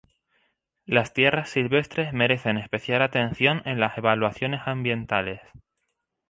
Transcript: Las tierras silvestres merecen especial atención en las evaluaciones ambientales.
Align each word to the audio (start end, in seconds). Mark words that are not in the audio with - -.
Las 0.87 1.13
tierras 1.13 1.51
silvestres 1.51 2.11
merecen 2.11 2.57
especial 2.57 3.03
atención 3.03 3.61
en 3.65 3.79
las 3.79 3.99
evaluaciones 3.99 4.61
ambientales. 4.65 5.41